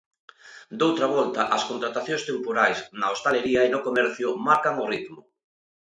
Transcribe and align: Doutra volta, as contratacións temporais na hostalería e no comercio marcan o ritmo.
Doutra 0.79 1.07
volta, 1.15 1.41
as 1.55 1.63
contratacións 1.69 2.25
temporais 2.29 2.79
na 2.99 3.07
hostalería 3.13 3.61
e 3.63 3.69
no 3.73 3.83
comercio 3.87 4.27
marcan 4.47 4.75
o 4.83 4.89
ritmo. 4.93 5.19